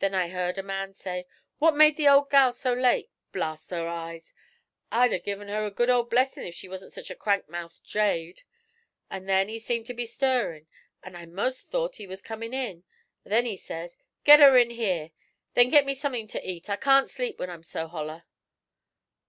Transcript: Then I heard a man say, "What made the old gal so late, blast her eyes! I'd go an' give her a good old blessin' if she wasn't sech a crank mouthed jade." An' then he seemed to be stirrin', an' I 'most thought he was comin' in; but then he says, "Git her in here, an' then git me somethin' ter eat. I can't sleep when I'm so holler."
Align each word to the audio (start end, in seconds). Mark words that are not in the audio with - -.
Then 0.00 0.12
I 0.12 0.28
heard 0.30 0.58
a 0.58 0.62
man 0.64 0.92
say, 0.94 1.24
"What 1.60 1.76
made 1.76 1.96
the 1.96 2.08
old 2.08 2.30
gal 2.30 2.52
so 2.52 2.72
late, 2.72 3.12
blast 3.30 3.70
her 3.70 3.86
eyes! 3.86 4.34
I'd 4.90 5.10
go 5.10 5.14
an' 5.14 5.20
give 5.24 5.38
her 5.38 5.64
a 5.64 5.70
good 5.70 5.88
old 5.88 6.10
blessin' 6.10 6.42
if 6.42 6.56
she 6.56 6.68
wasn't 6.68 6.90
sech 6.92 7.10
a 7.10 7.14
crank 7.14 7.48
mouthed 7.48 7.84
jade." 7.84 8.42
An' 9.08 9.26
then 9.26 9.48
he 9.48 9.60
seemed 9.60 9.86
to 9.86 9.94
be 9.94 10.04
stirrin', 10.04 10.66
an' 11.04 11.14
I 11.14 11.26
'most 11.26 11.70
thought 11.70 11.94
he 11.94 12.08
was 12.08 12.22
comin' 12.22 12.52
in; 12.52 12.82
but 13.22 13.30
then 13.30 13.44
he 13.46 13.56
says, 13.56 13.96
"Git 14.24 14.40
her 14.40 14.58
in 14.58 14.70
here, 14.70 15.04
an' 15.04 15.10
then 15.54 15.70
git 15.70 15.86
me 15.86 15.94
somethin' 15.94 16.26
ter 16.26 16.40
eat. 16.42 16.68
I 16.68 16.74
can't 16.74 17.08
sleep 17.08 17.38
when 17.38 17.48
I'm 17.48 17.62
so 17.62 17.86
holler." 17.86 18.24